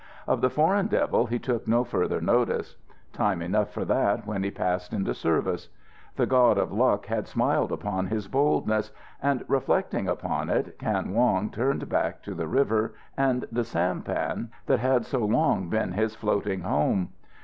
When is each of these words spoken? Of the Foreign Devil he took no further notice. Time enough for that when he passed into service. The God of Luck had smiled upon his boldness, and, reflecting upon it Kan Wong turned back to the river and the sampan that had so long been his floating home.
Of 0.27 0.41
the 0.41 0.49
Foreign 0.49 0.87
Devil 0.87 1.27
he 1.27 1.37
took 1.37 1.67
no 1.67 1.83
further 1.83 2.19
notice. 2.19 2.75
Time 3.13 3.39
enough 3.39 3.69
for 3.71 3.85
that 3.85 4.25
when 4.25 4.41
he 4.41 4.49
passed 4.49 4.93
into 4.93 5.13
service. 5.13 5.69
The 6.15 6.25
God 6.25 6.57
of 6.57 6.71
Luck 6.71 7.05
had 7.05 7.27
smiled 7.27 7.71
upon 7.71 8.07
his 8.07 8.27
boldness, 8.27 8.91
and, 9.21 9.45
reflecting 9.47 10.07
upon 10.07 10.49
it 10.49 10.79
Kan 10.79 11.13
Wong 11.13 11.51
turned 11.51 11.87
back 11.87 12.23
to 12.23 12.33
the 12.33 12.47
river 12.47 12.95
and 13.15 13.45
the 13.51 13.63
sampan 13.63 14.49
that 14.65 14.79
had 14.79 15.05
so 15.05 15.19
long 15.23 15.69
been 15.69 15.91
his 15.91 16.15
floating 16.15 16.61
home. 16.61 17.09